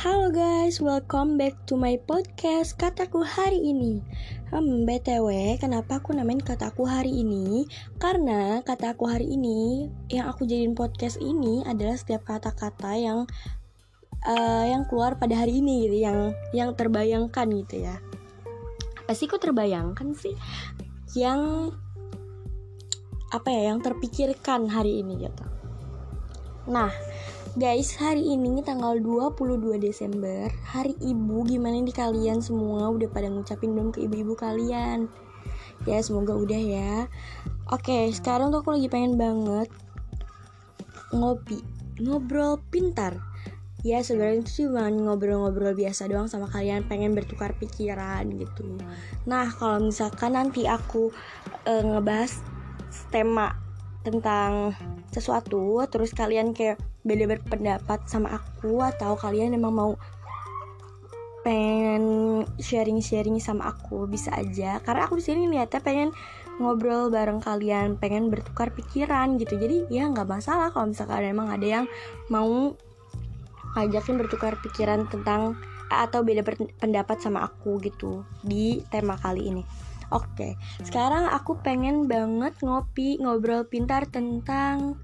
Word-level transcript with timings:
Halo 0.00 0.32
guys, 0.32 0.80
welcome 0.80 1.36
back 1.36 1.52
to 1.68 1.76
my 1.76 2.00
podcast 2.08 2.72
Kataku 2.80 3.20
hari 3.20 3.60
ini 3.60 4.00
Hmm, 4.48 4.88
BTW, 4.88 5.60
kenapa 5.60 6.00
aku 6.00 6.16
namain 6.16 6.40
kataku 6.40 6.88
hari 6.88 7.20
ini? 7.20 7.68
Karena 8.00 8.64
kataku 8.64 9.04
hari 9.04 9.28
ini 9.28 9.92
Yang 10.08 10.26
aku 10.32 10.48
jadiin 10.48 10.72
podcast 10.72 11.20
ini 11.20 11.60
adalah 11.68 12.00
setiap 12.00 12.24
kata-kata 12.24 12.96
yang 12.96 13.28
uh, 14.24 14.64
Yang 14.64 14.88
keluar 14.88 15.20
pada 15.20 15.36
hari 15.36 15.60
ini 15.60 15.84
gitu 15.84 15.96
Yang, 16.00 16.32
yang 16.56 16.72
terbayangkan 16.72 17.52
gitu 17.60 17.84
ya 17.84 18.00
Apa 19.04 19.12
sih 19.12 19.28
kok 19.28 19.44
terbayangkan 19.44 20.16
sih? 20.16 20.32
Yang 21.12 21.76
Apa 23.36 23.52
ya, 23.52 23.68
yang 23.68 23.84
terpikirkan 23.84 24.64
hari 24.64 25.04
ini 25.04 25.28
gitu 25.28 25.44
Nah, 26.72 26.88
Guys, 27.58 27.98
hari 27.98 28.22
ini 28.30 28.62
tanggal 28.62 29.02
22 29.02 29.82
Desember, 29.82 30.46
hari 30.62 30.94
ibu. 31.02 31.42
Gimana 31.42 31.82
nih 31.82 31.90
kalian 31.90 32.38
semua? 32.38 32.86
Udah 32.94 33.10
pada 33.10 33.26
ngucapin 33.26 33.74
belum 33.74 33.90
ke 33.90 34.06
ibu-ibu 34.06 34.38
kalian? 34.38 35.10
Ya, 35.82 35.98
semoga 35.98 36.38
udah 36.38 36.62
ya. 36.62 37.10
Oke, 37.74 38.06
sekarang 38.14 38.54
tuh 38.54 38.62
aku 38.62 38.78
lagi 38.78 38.86
pengen 38.86 39.18
banget 39.18 39.66
ngopi, 41.10 41.58
ngobrol 41.98 42.62
pintar. 42.70 43.18
Ya, 43.82 43.98
sebenarnya 43.98 44.46
itu 44.46 44.70
cuma 44.70 44.86
ngobrol-ngobrol 44.86 45.74
biasa 45.74 46.06
doang 46.06 46.30
sama 46.30 46.46
kalian, 46.46 46.86
pengen 46.86 47.18
bertukar 47.18 47.58
pikiran 47.58 48.30
gitu. 48.30 48.78
Nah, 49.26 49.50
kalau 49.50 49.90
misalkan 49.90 50.38
nanti 50.38 50.70
aku 50.70 51.10
uh, 51.66 51.82
ngebahas 51.82 52.30
tema 53.10 53.58
tentang 54.06 54.78
sesuatu 55.10 55.82
terus 55.90 56.14
kalian 56.14 56.54
kayak 56.54 56.78
beda 57.00 57.24
berpendapat 57.36 58.04
sama 58.06 58.36
aku 58.36 58.84
atau 58.84 59.16
kalian 59.16 59.56
emang 59.56 59.72
mau 59.72 59.92
pengen 61.40 62.44
sharing-sharing 62.60 63.40
sama 63.40 63.72
aku 63.72 64.04
bisa 64.04 64.32
aja. 64.36 64.78
Karena 64.84 65.08
aku 65.08 65.16
di 65.20 65.24
sini 65.24 65.48
niatnya 65.48 65.80
pengen 65.80 66.10
ngobrol 66.60 67.08
bareng 67.08 67.40
kalian 67.40 67.96
pengen 67.96 68.28
bertukar 68.28 68.70
pikiran 68.76 69.40
gitu. 69.40 69.56
Jadi 69.56 69.88
ya 69.88 70.06
nggak 70.12 70.28
masalah 70.28 70.68
kalau 70.68 70.92
misalkan 70.92 71.24
emang 71.24 71.48
ada 71.48 71.66
yang 71.66 71.86
mau 72.28 72.76
ngajakin 73.74 74.20
bertukar 74.20 74.60
pikiran 74.60 75.08
tentang 75.08 75.56
atau 75.90 76.22
beda 76.22 76.46
pendapat 76.78 77.18
sama 77.18 77.42
aku 77.48 77.82
gitu 77.82 78.22
di 78.46 78.84
tema 78.92 79.18
kali 79.18 79.50
ini. 79.50 79.64
Oke, 80.10 80.58
sekarang 80.82 81.30
aku 81.30 81.62
pengen 81.62 82.10
banget 82.10 82.58
ngopi 82.66 83.18
ngobrol 83.22 83.62
pintar 83.66 84.10
tentang 84.10 84.98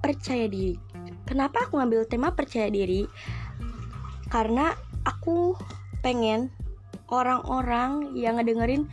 percaya 0.00 0.48
diri. 0.48 0.76
Kenapa 1.24 1.64
aku 1.64 1.80
ngambil 1.80 2.04
tema 2.08 2.32
percaya 2.36 2.68
diri? 2.68 3.08
Karena 4.28 4.72
aku 5.04 5.56
pengen 6.04 6.52
orang-orang 7.08 8.16
yang 8.16 8.40
ngedengerin 8.40 8.88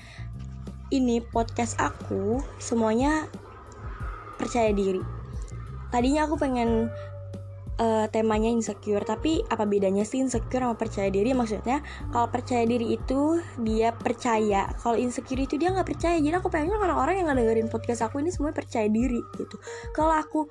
ini 0.91 1.23
podcast 1.23 1.79
aku 1.79 2.43
semuanya 2.59 3.27
percaya 4.35 4.75
diri. 4.75 4.99
Tadinya 5.91 6.27
aku 6.27 6.35
pengen 6.39 6.91
uh, 7.81 8.05
temanya 8.13 8.47
insecure 8.53 9.01
tapi 9.01 9.41
apa 9.49 9.65
bedanya 9.65 10.05
sih 10.05 10.21
insecure 10.21 10.61
sama 10.61 10.77
percaya 10.77 11.09
diri 11.09 11.33
maksudnya 11.33 11.81
kalau 12.13 12.27
percaya 12.29 12.63
diri 12.63 12.95
itu 12.95 13.41
dia 13.65 13.91
percaya 13.91 14.69
kalau 14.79 14.95
insecure 14.95 15.41
itu 15.41 15.57
dia 15.57 15.73
nggak 15.73 15.87
percaya 15.89 16.21
jadi 16.21 16.37
aku 16.37 16.53
pengen 16.53 16.77
orang-orang 16.77 17.25
yang 17.25 17.33
dengerin 17.33 17.67
podcast 17.67 18.05
aku 18.05 18.21
ini 18.21 18.29
semua 18.29 18.53
percaya 18.53 18.85
diri 18.87 19.19
gitu 19.35 19.57
kalau 19.97 20.13
aku 20.13 20.47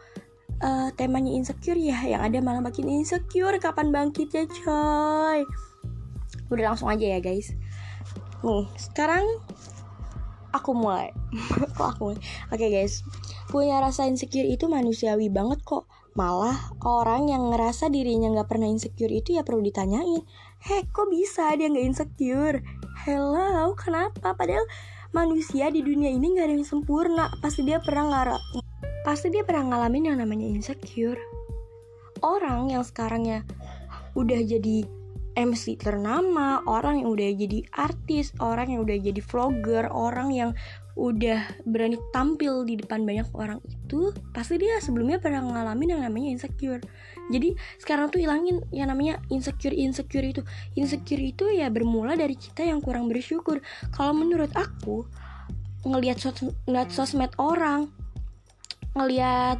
uh, 0.62 0.88
temanya 0.96 1.32
insecure 1.32 1.78
ya 1.78 1.96
yang 2.06 2.22
ada 2.24 2.38
malah 2.40 2.62
makin 2.64 2.88
insecure 2.88 3.56
kapan 3.60 3.92
bangkitnya 3.92 4.48
coy 4.48 5.44
udah 6.50 6.64
langsung 6.74 6.88
aja 6.88 7.16
ya 7.16 7.20
guys 7.20 7.52
nih 8.40 8.66
sekarang 8.76 9.24
aku 10.50 10.72
mulai 10.72 11.12
kok 11.76 11.96
aku 11.96 12.00
mulai 12.12 12.20
oke 12.50 12.58
okay, 12.58 12.68
guys 12.72 13.04
punya 13.52 13.82
rasa 13.82 14.06
insecure 14.06 14.46
itu 14.46 14.70
manusiawi 14.70 15.28
banget 15.28 15.60
kok 15.66 15.86
Malah 16.18 16.74
orang 16.82 17.30
yang 17.30 17.54
ngerasa 17.54 17.86
dirinya 17.86 18.34
nggak 18.34 18.50
pernah 18.50 18.66
insecure 18.66 19.14
itu 19.14 19.38
ya 19.38 19.46
perlu 19.46 19.62
ditanyain. 19.62 20.26
Heh, 20.58 20.82
kok 20.90 21.06
bisa 21.06 21.54
dia 21.54 21.70
nggak 21.70 21.86
insecure? 21.86 22.58
Hello, 23.06 23.72
kenapa? 23.78 24.34
Padahal 24.34 24.66
manusia 25.14 25.70
di 25.70 25.86
dunia 25.86 26.10
ini 26.10 26.34
nggak 26.34 26.46
ada 26.50 26.54
yang 26.58 26.66
sempurna. 26.66 27.30
Pasti 27.38 27.62
dia 27.62 27.78
pernah 27.78 28.10
ngara 28.10 28.38
pasti 29.02 29.32
dia 29.32 29.46
pernah 29.46 29.74
ngalamin 29.74 30.12
yang 30.12 30.18
namanya 30.20 30.46
insecure. 30.46 31.18
Orang 32.20 32.68
yang 32.68 32.84
sekarangnya 32.84 33.46
udah 34.12 34.40
jadi 34.44 34.84
MC 35.38 35.78
ternama, 35.78 36.60
orang 36.66 37.00
yang 37.00 37.08
udah 37.14 37.28
jadi 37.32 37.64
artis, 37.72 38.34
orang 38.42 38.74
yang 38.74 38.80
udah 38.82 38.98
jadi 38.98 39.20
vlogger, 39.22 39.88
orang 39.88 40.28
yang 40.34 40.50
udah 40.98 41.40
berani 41.64 41.96
tampil 42.12 42.66
di 42.66 42.76
depan 42.76 43.06
banyak 43.08 43.24
orang 43.32 43.62
itu 43.64 44.12
pasti 44.36 44.60
dia 44.60 44.82
sebelumnya 44.82 45.16
pernah 45.16 45.40
ngalamin 45.40 45.96
yang 45.96 46.02
namanya 46.04 46.34
insecure. 46.34 46.82
Jadi 47.30 47.54
sekarang 47.78 48.10
tuh 48.10 48.20
hilangin 48.20 48.60
yang 48.74 48.90
namanya 48.90 49.22
insecure 49.30 49.72
insecure 49.72 50.26
itu. 50.26 50.42
Insecure 50.74 51.22
itu 51.22 51.48
ya 51.48 51.70
bermula 51.70 52.18
dari 52.18 52.34
kita 52.34 52.66
yang 52.66 52.82
kurang 52.82 53.06
bersyukur. 53.06 53.62
Kalau 53.94 54.12
menurut 54.12 54.50
aku 54.52 55.06
ngelihat 55.86 56.20
sos 56.20 56.44
ngeliat 56.68 56.92
sosmed 56.92 57.32
orang 57.40 57.88
ngelihat 58.96 59.58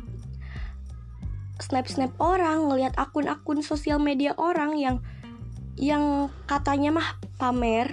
snap 1.61 1.87
snap 1.87 2.13
orang 2.19 2.73
ngelihat 2.73 2.97
akun-akun 2.97 3.61
sosial 3.61 4.01
media 4.01 4.33
orang 4.41 4.75
yang 4.81 4.97
yang 5.79 6.29
katanya 6.49 6.91
mah 6.93 7.09
pamer 7.37 7.93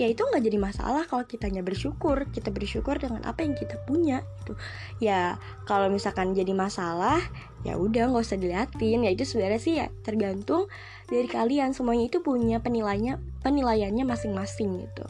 ya 0.00 0.08
itu 0.08 0.24
nggak 0.24 0.42
jadi 0.42 0.58
masalah 0.58 1.04
kalau 1.04 1.24
kitanya 1.28 1.60
bersyukur. 1.60 2.26
Kita 2.32 2.48
bersyukur 2.48 2.96
dengan 2.96 3.22
apa 3.28 3.44
yang 3.44 3.52
kita 3.52 3.76
punya 3.84 4.24
gitu. 4.42 4.56
Ya 4.98 5.36
kalau 5.68 5.92
misalkan 5.92 6.32
jadi 6.32 6.50
masalah 6.56 7.20
ya 7.62 7.76
udah 7.76 8.10
nggak 8.10 8.24
usah 8.24 8.40
diliatin. 8.40 9.04
Ya 9.04 9.10
itu 9.12 9.28
sebenarnya 9.28 9.60
sih 9.60 9.74
ya 9.78 9.86
tergantung 10.02 10.66
dari 11.06 11.28
kalian. 11.28 11.76
Semuanya 11.76 12.08
itu 12.08 12.24
punya 12.24 12.58
penilainya 12.58 13.20
penilaiannya 13.44 14.04
masing-masing 14.08 14.88
gitu 14.88 15.04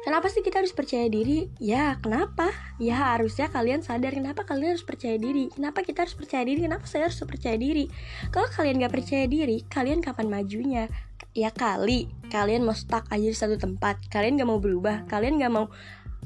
Kenapa 0.00 0.32
sih 0.32 0.40
kita 0.40 0.64
harus 0.64 0.72
percaya 0.72 1.12
diri? 1.12 1.52
Ya, 1.60 2.00
kenapa? 2.00 2.48
Ya 2.80 2.96
harusnya 3.12 3.52
kalian 3.52 3.84
sadar 3.84 4.16
kenapa 4.16 4.48
kalian 4.48 4.72
harus 4.72 4.86
percaya 4.86 5.20
diri. 5.20 5.52
Kenapa 5.52 5.84
kita 5.84 6.08
harus 6.08 6.16
percaya 6.16 6.40
diri? 6.48 6.64
Kenapa 6.64 6.88
saya 6.88 7.12
harus 7.12 7.20
percaya 7.20 7.60
diri? 7.60 7.84
Kalau 8.32 8.48
kalian 8.48 8.80
gak 8.80 8.96
percaya 8.96 9.28
diri, 9.28 9.60
kalian 9.68 10.00
kapan 10.00 10.32
majunya? 10.32 10.88
ya 11.30 11.54
kali 11.54 12.10
kalian 12.26 12.66
mau 12.66 12.74
stuck 12.74 13.06
aja 13.06 13.22
di 13.22 13.36
satu 13.36 13.54
tempat 13.54 14.02
kalian 14.10 14.34
gak 14.34 14.50
mau 14.50 14.58
berubah 14.58 15.06
kalian 15.06 15.38
gak 15.38 15.52
mau 15.54 15.70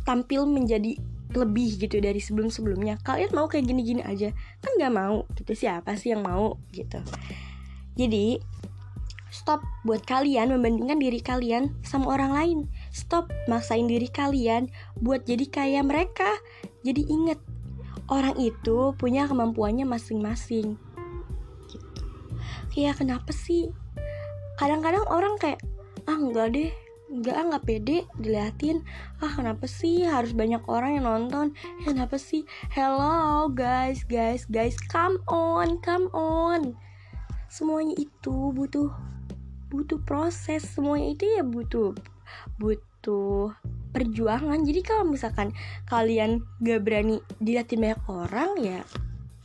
tampil 0.08 0.48
menjadi 0.48 0.96
lebih 1.34 1.76
gitu 1.76 2.00
dari 2.00 2.22
sebelum-sebelumnya 2.22 3.02
kalian 3.04 3.34
mau 3.36 3.50
kayak 3.50 3.68
gini-gini 3.68 4.00
aja 4.00 4.32
kan 4.64 4.72
gak 4.80 4.94
mau 4.94 5.28
gitu 5.36 5.52
siapa 5.52 5.98
sih 6.00 6.16
yang 6.16 6.24
mau 6.24 6.56
gitu 6.72 7.04
jadi 8.00 8.40
stop 9.28 9.60
buat 9.82 10.06
kalian 10.06 10.54
membandingkan 10.54 10.96
diri 11.02 11.20
kalian 11.20 11.74
sama 11.84 12.14
orang 12.14 12.32
lain 12.32 12.58
stop 12.94 13.34
maksain 13.50 13.90
diri 13.90 14.06
kalian 14.06 14.70
buat 15.02 15.26
jadi 15.26 15.50
kayak 15.50 15.84
mereka. 15.90 16.30
Jadi 16.86 17.02
inget 17.10 17.42
orang 18.06 18.38
itu 18.38 18.94
punya 18.94 19.26
kemampuannya 19.26 19.82
masing-masing. 19.82 20.78
Gitu. 21.66 22.02
Ya 22.78 22.94
kenapa 22.94 23.34
sih? 23.34 23.74
Kadang-kadang 24.54 25.02
orang 25.10 25.34
kayak 25.42 25.58
ah 26.06 26.14
enggak 26.14 26.54
deh 26.54 26.70
enggak 27.10 27.34
ah 27.34 27.44
nggak 27.50 27.64
pede 27.66 27.98
diliatin. 28.22 28.86
Ah 29.18 29.34
kenapa 29.34 29.66
sih 29.66 30.06
harus 30.06 30.30
banyak 30.30 30.62
orang 30.70 31.02
yang 31.02 31.10
nonton? 31.10 31.46
Eh, 31.82 31.90
kenapa 31.90 32.14
sih? 32.14 32.46
Hello 32.70 33.50
guys 33.50 34.06
guys 34.06 34.46
guys 34.46 34.78
come 34.78 35.18
on 35.26 35.82
come 35.82 36.06
on. 36.14 36.78
Semuanya 37.50 37.98
itu 37.98 38.54
butuh 38.54 38.94
butuh 39.74 39.98
proses. 40.06 40.62
Semuanya 40.62 41.18
itu 41.18 41.24
ya 41.26 41.42
butuh 41.42 42.13
butuh 42.58 43.54
perjuangan. 43.94 44.60
Jadi 44.62 44.80
kalau 44.82 45.06
misalkan 45.06 45.54
kalian 45.86 46.42
gak 46.60 46.82
berani 46.82 47.22
diliatin 47.38 47.80
banyak 47.80 48.02
orang 48.10 48.50
ya 48.60 48.80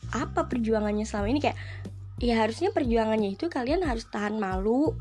apa 0.09 0.49
perjuangannya 0.49 1.05
selama 1.05 1.27
ini? 1.29 1.39
Kayak 1.43 1.57
ya 2.19 2.35
harusnya 2.43 2.75
perjuangannya 2.75 3.37
itu 3.37 3.47
kalian 3.47 3.85
harus 3.87 4.03
tahan 4.11 4.41
malu 4.41 4.91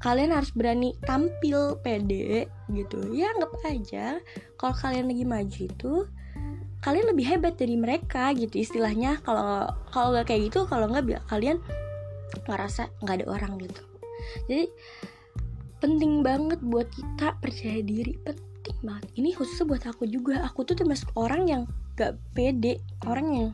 kalian 0.00 0.32
harus 0.32 0.50
berani 0.56 0.96
tampil 1.04 1.76
pede 1.84 2.48
gitu. 2.72 3.12
Ya 3.12 3.30
anggap 3.36 3.52
aja 3.68 4.18
kalau 4.56 4.74
kalian 4.74 5.12
lagi 5.12 5.24
maju 5.28 5.60
itu 5.60 5.94
kalian 6.80 7.12
lebih 7.12 7.28
hebat 7.28 7.60
dari 7.60 7.76
mereka 7.76 8.32
gitu 8.32 8.56
istilahnya. 8.56 9.20
Kalau 9.20 9.68
kalau 9.92 10.16
nggak 10.16 10.32
kayak 10.32 10.42
gitu 10.48 10.64
kalau 10.64 10.88
nggak 10.88 11.20
kalian 11.28 11.60
ngerasa 12.48 12.88
nggak 13.04 13.16
ada 13.20 13.26
orang 13.28 13.60
gitu. 13.60 13.82
Jadi 14.48 14.64
penting 15.80 16.20
banget 16.20 16.60
buat 16.60 16.86
kita 16.92 17.36
percaya 17.40 17.80
diri 17.80 18.14
penting 18.22 18.78
banget. 18.84 19.08
Ini 19.16 19.34
khusus 19.34 19.64
buat 19.64 19.82
aku 19.88 20.04
juga. 20.06 20.44
Aku 20.46 20.62
tuh 20.62 20.76
termasuk 20.76 21.08
orang 21.16 21.48
yang 21.48 21.62
gak 21.96 22.16
pede 22.36 22.80
orang 23.08 23.28
yang 23.32 23.48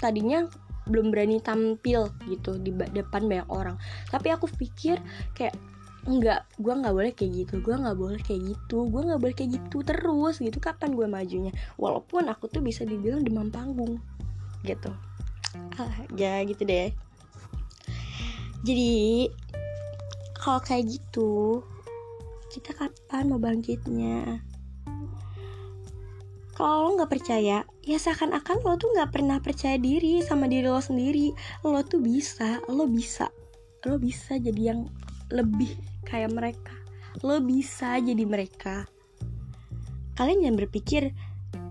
tadinya 0.00 0.48
belum 0.84 1.08
berani 1.08 1.40
tampil 1.40 2.12
gitu 2.28 2.60
di 2.60 2.70
depan 2.72 3.24
banyak 3.24 3.48
orang. 3.48 3.76
Tapi 4.12 4.28
aku 4.32 4.48
pikir 4.52 5.00
kayak 5.32 5.56
enggak 6.04 6.44
gue 6.60 6.68
nggak 6.68 6.92
boleh 6.92 7.12
kayak 7.16 7.32
gitu 7.32 7.64
gue 7.64 7.72
nggak 7.80 7.96
boleh 7.96 8.20
kayak 8.20 8.52
gitu 8.52 8.84
gue 8.92 9.00
nggak 9.08 9.20
boleh 9.24 9.32
kayak 9.32 9.50
gitu 9.56 9.80
terus 9.80 10.36
gitu. 10.36 10.60
Kapan 10.60 10.92
gue 10.92 11.08
majunya? 11.08 11.52
Walaupun 11.80 12.28
aku 12.28 12.52
tuh 12.52 12.60
bisa 12.60 12.84
dibilang 12.84 13.24
demam 13.24 13.48
panggung 13.48 13.96
gitu. 14.68 14.92
Ah 15.80 15.92
ya 16.20 16.44
gitu 16.44 16.68
deh. 16.68 16.92
Jadi 18.64 19.28
kalau 20.44 20.60
kayak 20.60 20.92
gitu 20.92 21.64
kita 22.52 22.76
kapan 22.76 23.32
mau 23.32 23.40
bangkitnya? 23.40 24.44
Kalau 26.52 26.86
lo 26.86 26.88
nggak 27.00 27.10
percaya 27.10 27.64
ya 27.80 27.96
seakan-akan 27.96 28.60
lo 28.60 28.76
tuh 28.76 28.92
nggak 28.92 29.10
pernah 29.10 29.40
percaya 29.40 29.80
diri 29.80 30.20
sama 30.20 30.44
diri 30.44 30.68
lo 30.68 30.84
sendiri. 30.84 31.32
Lo 31.64 31.80
tuh 31.80 32.04
bisa 32.04 32.60
lo 32.68 32.84
bisa 32.84 33.32
lo 33.88 33.96
bisa 33.96 34.36
jadi 34.36 34.76
yang 34.76 34.84
lebih 35.32 35.72
kayak 36.04 36.36
mereka. 36.36 36.76
Lo 37.24 37.40
bisa 37.40 37.96
jadi 37.96 38.22
mereka. 38.28 38.84
Kalian 40.14 40.44
jangan 40.44 40.60
berpikir 40.60 41.16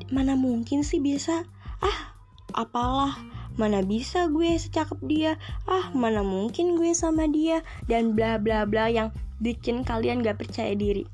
mana 0.09 0.33
mungkin 0.33 0.81
sih 0.81 0.97
biasa? 0.97 1.45
Ah 1.77 2.17
apalah 2.57 3.21
mana 3.59 3.85
bisa 3.85 4.29
gue 4.29 4.57
secakep 4.57 4.99
dia 5.05 5.31
ah 5.69 5.93
mana 5.93 6.25
mungkin 6.25 6.73
gue 6.79 6.91
sama 6.97 7.29
dia 7.29 7.61
dan 7.85 8.17
bla 8.17 8.41
bla 8.41 8.65
bla 8.65 8.89
yang 8.89 9.13
bikin 9.41 9.85
kalian 9.85 10.25
gak 10.25 10.41
percaya 10.41 10.73
diri 10.73 11.05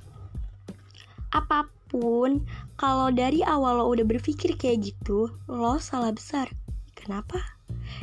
apa 1.29 1.69
pun 1.89 2.45
kalau 2.77 3.09
dari 3.09 3.41
awal 3.41 3.81
lo 3.81 3.85
udah 3.91 4.05
berpikir 4.05 4.55
kayak 4.55 4.93
gitu, 4.93 5.27
lo 5.49 5.81
salah 5.81 6.13
besar. 6.13 6.47
Kenapa? 6.95 7.41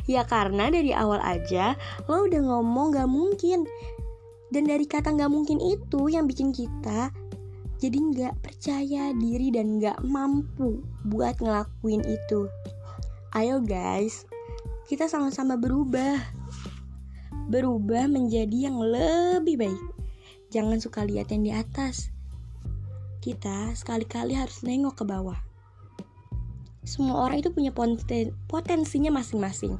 Ya 0.05 0.27
karena 0.27 0.69
dari 0.69 0.93
awal 0.93 1.23
aja 1.23 1.79
lo 2.11 2.27
udah 2.27 2.43
ngomong 2.43 2.93
gak 2.93 3.09
mungkin. 3.09 3.65
Dan 4.51 4.71
dari 4.71 4.87
kata 4.87 5.15
gak 5.15 5.33
mungkin 5.33 5.59
itu 5.59 6.07
yang 6.11 6.31
bikin 6.31 6.55
kita 6.55 7.11
jadi 7.77 7.99
gak 8.15 8.35
percaya 8.41 9.13
diri 9.17 9.49
dan 9.49 9.81
gak 9.83 10.01
mampu 10.05 10.85
buat 11.09 11.41
ngelakuin 11.41 12.05
itu. 12.05 12.47
Ayo 13.37 13.61
guys, 13.61 14.25
kita 14.89 15.13
sama-sama 15.13 15.61
berubah. 15.61 16.17
Berubah 17.53 18.09
menjadi 18.09 18.73
yang 18.73 18.81
lebih 18.81 19.61
baik. 19.61 19.83
Jangan 20.49 20.81
suka 20.81 21.05
lihat 21.05 21.29
yang 21.29 21.45
di 21.45 21.53
atas 21.53 22.09
kita 23.21 23.77
sekali-kali 23.77 24.33
harus 24.33 24.65
nengok 24.65 24.97
ke 24.97 25.05
bawah. 25.05 25.37
Semua 26.89 27.29
orang 27.29 27.45
itu 27.45 27.53
punya 27.53 27.77
poten 27.77 28.33
potensinya 28.49 29.13
masing-masing. 29.13 29.77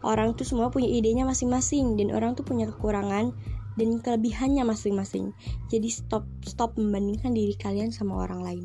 Orang 0.00 0.40
tuh 0.40 0.48
semua 0.48 0.72
punya 0.72 0.88
idenya 0.88 1.28
masing-masing 1.28 2.00
dan 2.00 2.16
orang 2.16 2.32
tuh 2.32 2.48
punya 2.48 2.64
kekurangan 2.64 3.36
dan 3.76 3.88
kelebihannya 4.00 4.64
masing-masing. 4.64 5.36
Jadi 5.68 5.92
stop 5.92 6.24
stop 6.48 6.80
membandingkan 6.80 7.36
diri 7.36 7.52
kalian 7.60 7.92
sama 7.92 8.24
orang 8.24 8.40
lain. 8.40 8.64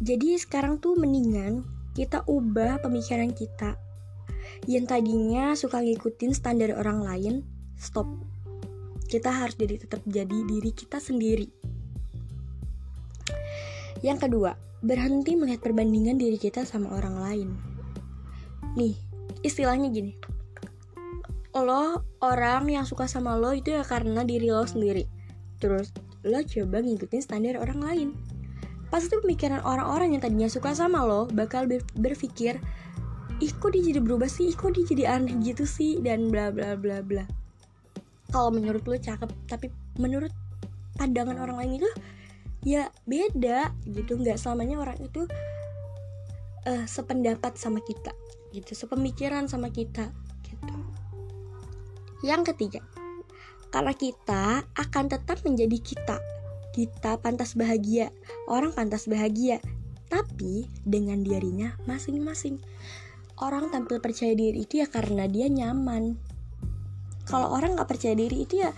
Jadi 0.00 0.40
sekarang 0.40 0.80
tuh 0.80 0.96
mendingan 0.96 1.79
kita 1.94 2.22
ubah 2.26 2.78
pemikiran 2.82 3.34
kita. 3.34 3.74
Yang 4.68 4.84
tadinya 4.92 5.56
suka 5.56 5.82
ngikutin 5.82 6.32
standar 6.36 6.76
orang 6.76 7.02
lain, 7.02 7.34
stop. 7.80 8.06
Kita 9.10 9.32
harus 9.32 9.58
jadi 9.58 9.80
tetap 9.80 10.00
jadi 10.06 10.38
diri 10.46 10.70
kita 10.70 11.02
sendiri. 11.02 11.50
Yang 14.00 14.28
kedua, 14.28 14.56
berhenti 14.80 15.36
melihat 15.36 15.60
perbandingan 15.60 16.16
diri 16.16 16.40
kita 16.40 16.64
sama 16.64 16.94
orang 16.96 17.16
lain. 17.20 17.48
Nih, 18.78 18.96
istilahnya 19.44 19.92
gini. 19.92 20.16
Lo 21.52 22.06
orang 22.22 22.70
yang 22.70 22.86
suka 22.86 23.10
sama 23.10 23.34
lo 23.34 23.50
itu 23.52 23.74
ya 23.74 23.82
karena 23.82 24.22
diri 24.24 24.48
lo 24.48 24.64
sendiri. 24.64 25.04
Terus 25.60 25.92
lo 26.24 26.40
coba 26.40 26.80
ngikutin 26.80 27.20
standar 27.20 27.60
orang 27.60 27.80
lain. 27.82 28.08
Pasti 28.90 29.14
pemikiran 29.14 29.62
orang-orang 29.62 30.18
yang 30.18 30.22
tadinya 30.22 30.50
suka 30.50 30.74
sama 30.74 31.06
lo 31.06 31.30
bakal 31.30 31.70
berpikir, 31.94 32.58
ih 33.38 33.52
kok 33.54 33.70
dia 33.70 33.94
jadi 33.94 34.02
berubah 34.02 34.26
sih, 34.26 34.50
ih 34.50 34.56
kok 34.58 34.74
dia 34.74 34.82
jadi 34.82 35.04
aneh 35.14 35.38
gitu 35.46 35.62
sih, 35.62 36.02
dan 36.02 36.28
bla 36.28 36.50
bla 36.50 36.74
bla 36.74 36.98
bla. 36.98 37.22
Kalau 38.34 38.50
menurut 38.50 38.82
lo 38.82 38.98
cakep, 38.98 39.30
tapi 39.46 39.70
menurut 39.94 40.34
pandangan 40.98 41.38
orang 41.38 41.62
lain 41.62 41.72
itu 41.78 41.90
ya 42.66 42.90
beda 43.06 43.70
gitu. 43.86 44.18
Nggak 44.18 44.42
selamanya 44.42 44.82
orang 44.82 44.98
itu 44.98 45.22
uh, 46.66 46.84
sependapat 46.84 47.54
sama 47.56 47.78
kita 47.80 48.10
gitu 48.50 48.74
sepemikiran 48.74 49.46
sama 49.46 49.70
kita 49.70 50.10
gitu. 50.42 50.74
Yang 52.26 52.52
ketiga 52.52 52.82
karena 53.70 53.94
kita 53.94 54.66
akan 54.74 55.04
tetap 55.06 55.38
menjadi 55.46 55.78
kita 55.78 56.18
kita 56.70 57.18
pantas 57.18 57.58
bahagia. 57.58 58.14
Orang 58.46 58.74
pantas 58.74 59.10
bahagia 59.10 59.58
tapi 60.10 60.66
dengan 60.82 61.22
dirinya 61.22 61.78
masing-masing. 61.86 62.58
Orang 63.40 63.72
tampil 63.72 64.02
percaya 64.02 64.34
diri 64.36 64.66
itu 64.66 64.82
ya 64.84 64.86
karena 64.90 65.24
dia 65.30 65.48
nyaman. 65.48 66.18
Kalau 67.24 67.54
orang 67.54 67.78
nggak 67.78 67.88
percaya 67.88 68.12
diri 68.12 68.44
itu 68.44 68.60
ya 68.60 68.74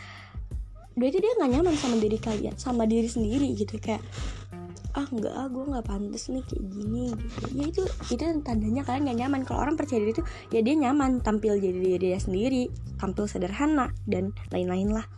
berarti 0.93 1.25
dia 1.25 1.33
nggak 1.41 1.53
nyaman 1.57 1.75
sama 1.81 1.97
diri 1.97 2.19
kalian 2.21 2.55
sama 2.61 2.85
diri 2.85 3.09
sendiri 3.09 3.49
gitu. 3.57 3.81
Kayak 3.81 4.05
ah 4.93 5.09
nggak 5.09 5.33
ah 5.33 5.49
gue 5.49 5.65
nggak 5.73 5.87
pantas 5.89 6.29
nih 6.29 6.45
kayak 6.45 6.65
gini 6.69 7.05
gitu. 7.17 7.37
Ya 7.57 7.65
itu 7.65 7.83
itu 8.13 8.23
tandanya 8.45 8.85
kalian 8.85 9.03
nggak 9.09 9.19
nyaman. 9.25 9.41
Kalau 9.49 9.59
orang 9.65 9.75
percaya 9.81 10.05
diri 10.05 10.13
itu 10.15 10.23
ya 10.53 10.61
dia 10.61 10.77
nyaman 10.77 11.25
tampil 11.25 11.57
jadi 11.59 11.81
diri 11.81 12.13
dia 12.13 12.21
sendiri 12.21 12.69
tampil 13.01 13.25
sederhana 13.25 13.91
dan 14.05 14.37
lain-lain 14.53 14.95
lah. 14.95 15.09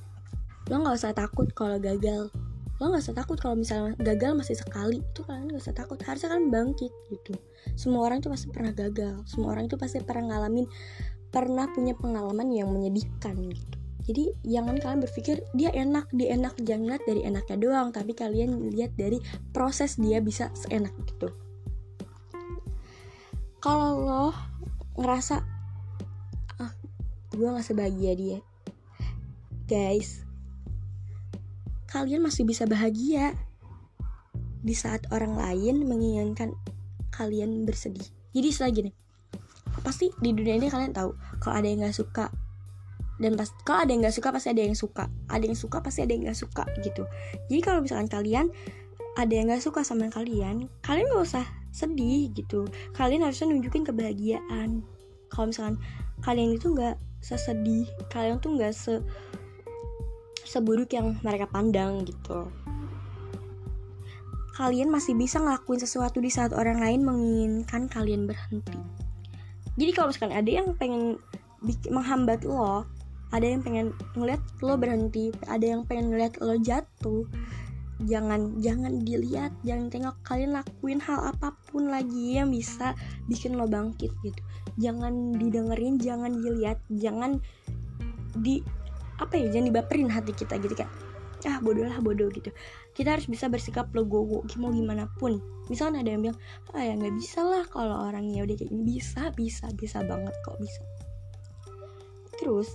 Lo 0.71 0.81
nggak 0.81 0.95
usah 0.95 1.13
takut 1.13 1.51
kalau 1.53 1.77
gagal 1.83 2.33
lo 2.83 2.91
nggak 2.91 3.07
usah 3.07 3.15
takut 3.15 3.39
kalau 3.39 3.55
misalnya 3.55 3.95
gagal 4.03 4.35
masih 4.35 4.57
sekali. 4.59 4.99
Itu 4.99 5.23
kalian 5.23 5.47
nggak 5.51 5.63
usah 5.63 5.75
takut. 5.77 5.99
Harusnya 6.03 6.35
kalian 6.35 6.51
bangkit 6.51 6.93
gitu. 7.11 7.35
Semua 7.79 8.11
orang 8.11 8.19
itu 8.19 8.29
pasti 8.31 8.47
pernah 8.51 8.73
gagal. 8.75 9.23
Semua 9.31 9.55
orang 9.55 9.71
itu 9.71 9.77
pasti 9.79 10.03
pernah 10.03 10.35
ngalamin 10.35 10.67
pernah 11.31 11.67
punya 11.71 11.99
pengalaman 11.99 12.51
yang 12.51 12.71
menyedihkan 12.71 13.35
gitu. 13.51 13.77
Jadi 14.05 14.25
jangan 14.45 14.77
kalian 14.77 15.01
berpikir 15.01 15.37
dia 15.55 15.71
enak 15.71 16.11
dia 16.11 16.35
enak. 16.35 16.55
Jangan 16.63 16.87
lihat 16.95 17.05
dari 17.07 17.21
enaknya 17.23 17.57
doang 17.63 17.89
tapi 17.95 18.13
kalian 18.13 18.75
lihat 18.75 18.93
dari 18.99 19.23
proses 19.55 19.95
dia 19.95 20.19
bisa 20.19 20.51
seenak 20.59 20.95
gitu. 21.07 21.31
Kalau 23.63 24.03
lo 24.03 24.27
ngerasa 24.99 25.41
ah 26.59 26.73
gue 27.31 27.49
nggak 27.49 27.67
sebahagia 27.67 28.13
dia. 28.19 28.39
Guys 29.65 30.25
kalian 31.95 32.27
masih 32.27 32.43
bisa 32.43 32.67
bahagia 32.67 33.39
di 34.67 34.75
saat 34.75 35.07
orang 35.15 35.39
lain 35.39 35.87
menginginkan 35.87 36.59
kalian 37.15 37.63
bersedih. 37.63 38.11
Jadi 38.35 38.49
selagi 38.51 38.81
nih 38.91 38.95
pasti 39.87 40.11
di 40.19 40.35
dunia 40.35 40.59
ini 40.59 40.67
kalian 40.67 40.91
tahu 40.91 41.15
kalau 41.39 41.55
ada 41.63 41.67
yang 41.71 41.87
nggak 41.87 41.95
suka 41.95 42.31
dan 43.23 43.39
pas 43.39 43.47
kalau 43.63 43.87
ada 43.87 43.91
yang 43.95 44.03
nggak 44.03 44.17
suka 44.19 44.29
pasti 44.35 44.49
ada 44.51 44.63
yang 44.67 44.75
suka. 44.75 45.05
Ada 45.31 45.45
yang 45.47 45.59
suka 45.59 45.79
pasti 45.79 46.03
ada 46.03 46.11
yang 46.11 46.27
nggak 46.27 46.41
suka 46.43 46.67
gitu. 46.83 47.07
Jadi 47.47 47.61
kalau 47.63 47.79
misalkan 47.79 48.11
kalian 48.11 48.51
ada 49.15 49.31
yang 49.31 49.47
nggak 49.47 49.63
suka 49.63 49.87
sama 49.87 50.11
kalian 50.11 50.67
kalian 50.83 51.07
gak 51.15 51.23
usah 51.23 51.47
sedih 51.71 52.35
gitu. 52.35 52.67
Kalian 52.99 53.23
harusnya 53.23 53.55
nunjukin 53.55 53.87
kebahagiaan. 53.87 54.83
Kalau 55.31 55.47
misalkan 55.47 55.79
kalian 56.27 56.59
itu 56.59 56.75
nggak 56.75 56.99
sesedih 57.23 57.87
kalian 58.11 58.43
tuh 58.43 58.59
nggak 58.59 58.75
se 58.75 58.99
seburuk 60.55 60.95
yang 60.95 61.19
mereka 61.27 61.51
pandang 61.51 62.07
gitu. 62.07 62.47
Kalian 64.55 64.87
masih 64.87 65.19
bisa 65.19 65.43
ngelakuin 65.43 65.83
sesuatu 65.83 66.23
di 66.23 66.31
saat 66.31 66.55
orang 66.55 66.79
lain 66.79 67.03
menginginkan 67.03 67.91
kalian 67.91 68.31
berhenti. 68.31 68.79
Jadi 69.75 69.91
kalau 69.91 70.15
misalkan 70.15 70.31
ada 70.31 70.47
yang 70.47 70.79
pengen 70.79 71.19
menghambat 71.91 72.47
lo 72.47 72.87
ada 73.35 73.43
yang 73.43 73.67
pengen 73.67 73.91
ngeliat 74.15 74.39
lo 74.63 74.79
berhenti 74.79 75.35
ada 75.51 75.65
yang 75.65 75.83
pengen 75.83 76.15
ngeliat 76.15 76.39
lo 76.39 76.55
jatuh 76.61 77.27
jangan 78.07 78.63
jangan 78.63 79.03
dilihat 79.03 79.51
jangan 79.67 79.91
tengok. 79.91 80.17
Kalian 80.23 80.55
lakuin 80.55 81.03
hal 81.03 81.35
apa 81.35 81.55
pun 81.71 81.91
lagi 81.91 82.39
yang 82.39 82.55
bisa 82.55 82.95
bikin 83.27 83.59
lo 83.59 83.67
bangkit 83.67 84.11
gitu. 84.23 84.41
Jangan 84.79 85.35
didengerin 85.35 85.99
jangan 85.99 86.31
dilihat 86.39 86.79
jangan 86.91 87.43
di 88.39 88.63
apa 89.23 89.39
ya 89.39 89.47
jangan 89.51 89.71
dibaperin 89.71 90.11
hati 90.11 90.35
kita 90.35 90.59
gitu 90.59 90.75
kayak 90.75 90.91
ah 91.45 91.61
bodoh 91.61 91.85
lah 91.85 92.01
bodoh 92.01 92.33
gitu. 92.33 92.49
Kita 92.97 93.21
harus 93.21 93.29
bisa 93.29 93.53
bersikap 93.53 93.93
legowo 93.93 94.41
mau 94.57 94.73
gimana 94.73 95.05
pun. 95.21 95.45
Misalnya 95.69 96.01
ada 96.01 96.11
yang 96.17 96.23
bilang 96.25 96.39
ah 96.73 96.81
ya 96.81 96.97
nggak 96.97 97.15
bisa 97.21 97.45
lah 97.45 97.65
kalau 97.69 98.09
orangnya 98.09 98.49
udah 98.49 98.57
kayak 98.57 98.73
gini. 98.73 98.83
Bisa 98.97 99.29
bisa 99.37 99.69
bisa 99.77 100.01
banget 100.09 100.33
kok 100.41 100.57
bisa. 100.57 100.81
Terus 102.41 102.73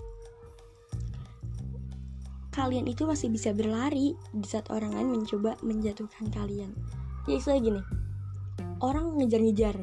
kalian 2.54 2.86
itu 2.86 3.10
masih 3.10 3.34
bisa 3.34 3.56
berlari 3.58 4.14
di 4.36 4.46
saat 4.46 4.70
orang 4.70 4.94
lain 4.94 5.18
mencoba 5.18 5.58
menjatuhkan 5.66 6.30
kalian. 6.30 6.70
Ya 7.26 7.42
istilah 7.42 7.58
gini 7.58 7.82
orang 8.86 9.18
ngejar-ngejar. 9.18 9.76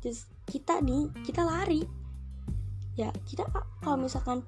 Just 0.00 0.32
kita 0.48 0.80
nih 0.80 1.12
kita 1.28 1.44
lari. 1.44 1.84
Ya 2.96 3.12
kita 3.28 3.44
kalau 3.80 4.00
misalkan 4.00 4.44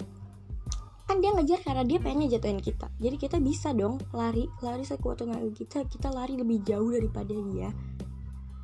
kan 1.14 1.23
dia 1.23 1.30
ngejar 1.30 1.61
karena 1.62 1.87
dia 1.87 2.02
pengen 2.02 2.26
jatuhin 2.26 2.59
kita. 2.59 2.90
Jadi 2.99 3.16
kita 3.23 3.38
bisa 3.38 3.71
dong 3.71 4.02
lari 4.11 4.50
lari 4.59 4.83
sekuat 4.83 5.23
tenaga 5.23 5.47
kita 5.54 5.87
kita 5.87 6.11
lari 6.11 6.35
lebih 6.35 6.66
jauh 6.66 6.90
daripada 6.90 7.30
dia. 7.30 7.71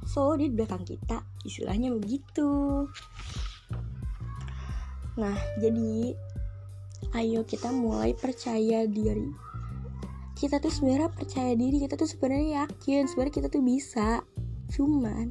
So 0.02 0.34
dia 0.34 0.50
di 0.50 0.58
belakang 0.58 0.82
kita. 0.82 1.22
Istilahnya 1.46 1.94
begitu. 1.94 2.50
Nah 5.14 5.38
jadi 5.62 6.10
ayo 7.22 7.46
kita 7.46 7.70
mulai 7.70 8.18
percaya 8.18 8.82
diri. 8.90 9.30
Kita 10.34 10.58
tuh 10.58 10.74
sebenarnya 10.74 11.14
percaya 11.14 11.54
diri. 11.54 11.86
Kita 11.86 11.94
tuh 11.94 12.10
sebenarnya 12.10 12.66
yakin 12.66 13.06
sebenarnya 13.06 13.34
kita 13.38 13.46
tuh 13.46 13.62
bisa. 13.62 14.26
Cuman 14.74 15.30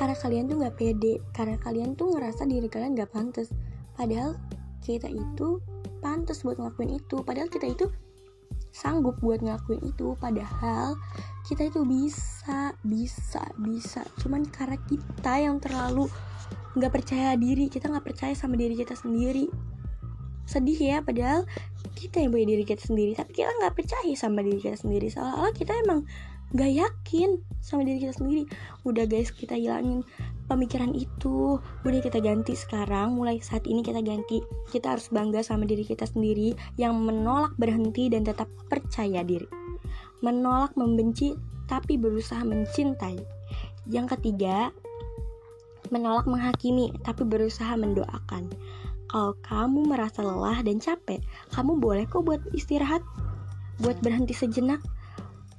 karena 0.00 0.16
kalian 0.16 0.48
tuh 0.48 0.64
nggak 0.64 0.80
pede 0.80 1.20
karena 1.36 1.60
kalian 1.60 1.92
tuh 1.92 2.08
ngerasa 2.16 2.48
diri 2.48 2.72
kalian 2.72 2.96
nggak 2.96 3.12
pantas. 3.12 3.52
Padahal 3.92 4.40
kita 4.80 5.12
itu 5.12 5.60
pantas 6.02 6.42
buat 6.42 6.58
ngelakuin 6.58 6.98
itu. 6.98 7.22
Padahal 7.22 7.46
kita 7.46 7.70
itu 7.70 7.86
sanggup 8.74 9.16
buat 9.22 9.38
ngelakuin 9.38 9.80
itu. 9.86 10.18
Padahal 10.18 10.98
kita 11.46 11.70
itu 11.70 11.86
bisa 11.86 12.74
bisa 12.82 13.46
bisa. 13.62 14.02
Cuman 14.18 14.42
karena 14.50 14.76
kita 14.90 15.32
yang 15.38 15.62
terlalu 15.62 16.10
nggak 16.72 16.92
percaya 16.92 17.36
diri 17.36 17.68
kita 17.68 17.88
nggak 17.88 18.04
percaya 18.04 18.34
sama 18.34 18.58
diri 18.58 18.74
kita 18.74 18.98
sendiri. 18.98 19.46
Sedih 20.42 20.76
ya 20.76 20.98
padahal 21.06 21.46
kita 21.94 22.18
yang 22.18 22.34
punya 22.34 22.50
diri 22.50 22.64
kita 22.66 22.82
sendiri. 22.82 23.14
Tapi 23.14 23.30
kita 23.30 23.54
nggak 23.62 23.78
percaya 23.78 24.12
sama 24.18 24.42
diri 24.42 24.58
kita 24.58 24.74
sendiri. 24.74 25.06
Seolah-olah 25.06 25.54
kita 25.54 25.72
emang 25.86 26.02
nggak 26.52 26.72
yakin 26.76 27.40
sama 27.62 27.86
diri 27.86 28.04
kita 28.04 28.14
sendiri. 28.18 28.42
Udah 28.84 29.08
guys 29.08 29.32
kita 29.32 29.56
hilangin 29.56 30.04
pemikiran 30.46 30.94
itu. 30.94 31.58
Udah 31.58 32.00
kita 32.02 32.18
ganti 32.18 32.54
sekarang 32.56 33.18
mulai 33.18 33.38
saat 33.42 33.66
ini 33.66 33.84
kita 33.84 34.00
ganti. 34.02 34.42
Kita 34.70 34.96
harus 34.96 35.10
bangga 35.12 35.42
sama 35.42 35.66
diri 35.66 35.86
kita 35.86 36.06
sendiri 36.08 36.54
yang 36.78 36.98
menolak 36.98 37.54
berhenti 37.58 38.10
dan 38.10 38.26
tetap 38.26 38.48
percaya 38.70 39.22
diri. 39.22 39.46
Menolak 40.22 40.74
membenci 40.78 41.34
tapi 41.66 41.98
berusaha 41.98 42.42
mencintai. 42.42 43.18
Yang 43.90 44.18
ketiga 44.18 44.70
menolak 45.92 46.24
menghakimi 46.24 46.94
tapi 47.04 47.26
berusaha 47.28 47.76
mendoakan. 47.76 48.48
Kalau 49.12 49.36
kamu 49.44 49.92
merasa 49.92 50.24
lelah 50.24 50.64
dan 50.64 50.80
capek, 50.80 51.20
kamu 51.52 51.76
boleh 51.76 52.08
kok 52.08 52.24
buat 52.24 52.40
istirahat, 52.56 53.04
buat 53.84 54.00
berhenti 54.00 54.32
sejenak. 54.32 54.80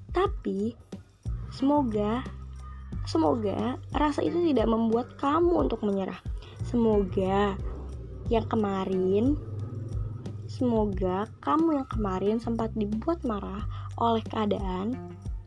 Tapi 0.09 0.73
semoga 1.53 2.25
semoga 3.03 3.77
rasa 3.91 4.23
itu 4.23 4.39
tidak 4.51 4.67
membuat 4.67 5.15
kamu 5.19 5.67
untuk 5.67 5.83
menyerah. 5.83 6.19
Semoga 6.63 7.55
yang 8.31 8.47
kemarin 8.47 9.35
semoga 10.47 11.27
kamu 11.43 11.81
yang 11.81 11.87
kemarin 11.89 12.37
sempat 12.39 12.71
dibuat 12.77 13.25
marah 13.25 13.65
oleh 13.97 14.21
keadaan 14.23 14.95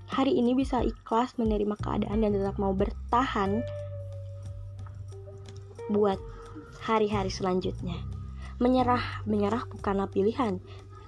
hari 0.06 0.34
ini 0.38 0.54
bisa 0.54 0.82
ikhlas 0.82 1.34
menerima 1.38 1.74
keadaan 1.82 2.22
dan 2.22 2.30
tetap 2.34 2.58
mau 2.58 2.74
bertahan 2.74 3.62
buat 5.90 6.18
hari-hari 6.82 7.30
selanjutnya. 7.30 7.98
Menyerah, 8.56 9.22
menyerah 9.28 9.68
bukanlah 9.68 10.08
pilihan, 10.08 10.62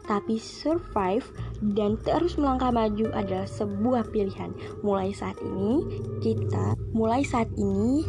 tapi 0.08 0.40
survive 0.40 1.28
dan 1.76 2.00
terus 2.00 2.40
melangkah 2.40 2.72
maju 2.72 3.12
adalah 3.12 3.44
sebuah 3.44 4.08
pilihan. 4.08 4.56
Mulai 4.80 5.12
saat 5.12 5.36
ini, 5.44 5.84
kita 6.24 6.72
mulai 6.96 7.20
saat 7.22 7.52
ini 7.60 8.08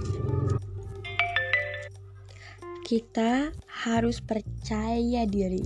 kita 2.88 3.54
harus 3.86 4.18
percaya 4.24 5.28
diri. 5.30 5.62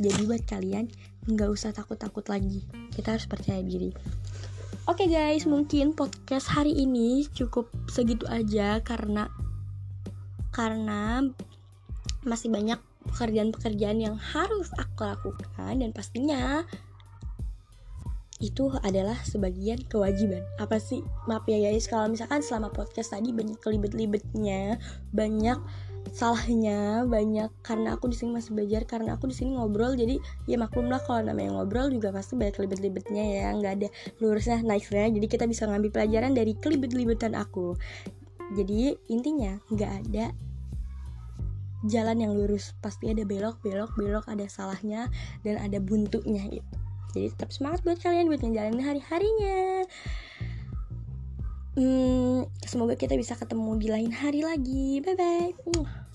Jadi 0.00 0.20
buat 0.24 0.48
kalian 0.48 0.88
nggak 1.28 1.50
usah 1.52 1.76
takut-takut 1.76 2.24
lagi. 2.32 2.64
Kita 2.88 3.18
harus 3.18 3.28
percaya 3.28 3.60
diri. 3.60 3.92
Oke 4.88 5.04
okay 5.04 5.08
guys, 5.12 5.44
mungkin 5.44 5.92
podcast 5.92 6.48
hari 6.48 6.72
ini 6.72 7.28
cukup 7.36 7.68
segitu 7.92 8.24
aja 8.32 8.80
karena 8.80 9.28
karena 10.56 11.20
masih 12.24 12.52
banyak 12.52 12.80
pekerjaan-pekerjaan 13.08 13.98
yang 14.00 14.16
harus 14.20 14.68
aku 14.76 15.08
lakukan 15.08 15.80
dan 15.80 15.90
pastinya 15.96 16.68
itu 18.40 18.72
adalah 18.80 19.20
sebagian 19.20 19.84
kewajiban. 19.84 20.40
Apa 20.56 20.80
sih? 20.80 21.04
Maaf 21.28 21.44
ya 21.44 21.60
guys. 21.60 21.84
Kalau 21.84 22.08
misalkan 22.08 22.40
selama 22.40 22.72
podcast 22.72 23.12
tadi 23.12 23.36
banyak 23.36 23.60
kelibet-libetnya 23.60 24.80
banyak 25.12 25.60
salahnya 26.16 27.04
banyak 27.04 27.52
karena 27.60 27.92
aku 27.92 28.08
di 28.08 28.16
sini 28.16 28.40
masih 28.40 28.56
belajar 28.56 28.88
karena 28.88 29.20
aku 29.20 29.28
di 29.28 29.36
sini 29.36 29.52
ngobrol 29.52 29.92
jadi 29.92 30.16
ya 30.48 30.56
maklum 30.56 30.88
lah 30.88 30.96
kalau 31.04 31.20
namanya 31.20 31.60
ngobrol 31.60 31.92
juga 31.92 32.08
pasti 32.08 32.40
banyak 32.40 32.56
kelibet-libetnya 32.56 33.24
ya. 33.28 33.46
Nggak 33.52 33.72
ada 33.76 33.88
lurusnya 34.24 34.64
naiknya 34.64 35.12
jadi 35.20 35.26
kita 35.28 35.44
bisa 35.44 35.68
ngambil 35.68 35.92
pelajaran 35.92 36.32
dari 36.32 36.56
kelibet-libetan 36.56 37.36
aku. 37.36 37.76
Jadi 38.56 38.96
intinya 39.12 39.60
nggak 39.68 39.92
ada 40.08 40.32
jalan 41.86 42.20
yang 42.20 42.32
lurus. 42.36 42.76
Pasti 42.84 43.08
ada 43.08 43.24
belok 43.24 43.62
belok 43.64 43.94
belok 43.96 44.26
ada 44.28 44.44
salahnya 44.50 45.08
dan 45.46 45.60
ada 45.60 45.78
buntunya 45.80 46.44
gitu. 46.48 46.74
Jadi 47.14 47.26
tetap 47.34 47.50
semangat 47.50 47.82
buat 47.82 47.98
kalian 47.98 48.30
buat 48.30 48.38
ngejalanin 48.38 48.86
hari 48.86 49.02
harinya 49.02 49.82
hmm, 51.80 52.46
semoga 52.66 52.94
kita 52.98 53.14
bisa 53.16 53.34
ketemu 53.38 53.78
di 53.78 53.88
lain 53.88 54.12
hari 54.12 54.42
lagi. 54.42 55.00
Bye 55.02 55.16
bye 55.16 56.08